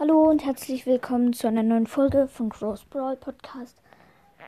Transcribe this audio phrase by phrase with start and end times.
[0.00, 3.82] Hallo und herzlich willkommen zu einer neuen Folge von Gross Brawl Podcast.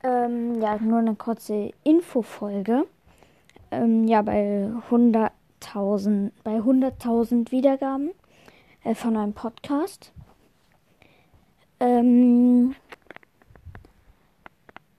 [0.03, 2.87] Ähm, ja, nur eine kurze Infofolge.
[3.71, 8.13] Ähm, ja, bei 100.000 bei 100.000 Wiedergaben
[8.83, 10.11] äh, von einem Podcast.
[11.81, 12.75] Ähm,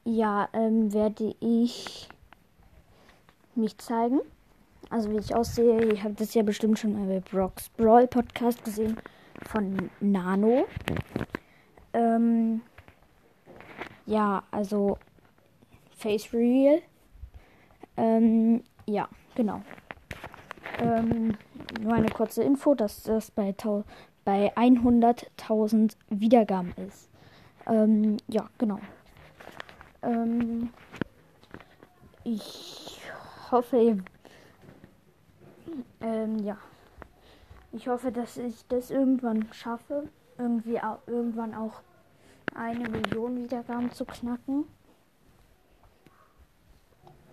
[0.06, 2.10] ja, ähm, werde ich
[3.56, 4.20] mich zeigen.
[4.92, 8.64] Also wie ich aussehe, ihr habt das ja bestimmt schon mal bei Brock's Brawl Podcast
[8.64, 9.00] gesehen
[9.42, 10.66] von Nano.
[11.94, 12.62] Ähm,
[14.06, 14.98] ja, also
[15.96, 16.82] Face Real.
[17.98, 19.62] Ähm, ja, genau.
[20.80, 21.38] Ähm,
[21.82, 23.56] nur eine kurze Info, dass das bei,
[24.26, 27.10] bei 100.000 Wiedergaben ist.
[27.68, 28.80] Ähm, ja, genau.
[30.02, 30.70] Ähm,
[32.24, 33.00] ich
[33.52, 33.98] hoffe,
[36.02, 36.58] ähm, ja.
[37.76, 41.82] Ich hoffe, dass ich das irgendwann schaffe, irgendwie auch, irgendwann auch
[42.54, 44.66] eine Million Wiedergaben zu knacken.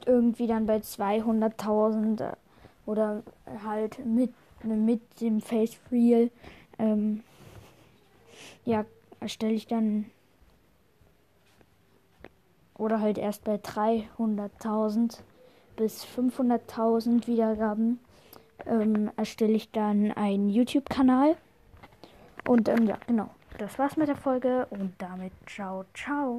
[0.06, 2.32] Irgendwie dann bei 200.000
[2.86, 3.22] oder
[3.62, 4.32] halt mit,
[4.64, 6.30] mit dem Face Real.
[6.78, 7.22] Ähm,
[8.64, 8.86] ja,
[9.20, 10.06] erstelle ich dann
[12.78, 15.19] oder halt erst bei 300.000
[15.77, 18.00] bis 500.000 Wiedergaben
[18.66, 21.36] ähm, erstelle ich dann einen YouTube-Kanal.
[22.47, 23.30] Und ähm, ja, genau.
[23.58, 26.39] Das war's mit der Folge und damit ciao, ciao.